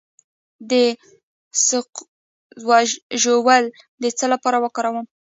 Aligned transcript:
د 0.71 0.73
سقز 1.67 2.89
ژوول 3.21 3.63
د 4.03 4.05
څه 4.17 4.25
لپاره 4.33 4.57
وکاروم؟ 4.61 5.05